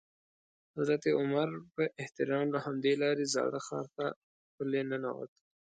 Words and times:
حضرت 0.75 1.03
عمر 1.19 1.49
په 1.75 1.83
احترام 2.01 2.45
له 2.55 2.59
همدې 2.65 2.93
لارې 3.03 3.25
زاړه 3.33 3.59
ښار 3.67 3.85
ته 3.95 4.05
پلی 4.55 4.81
ننوت. 4.89 5.31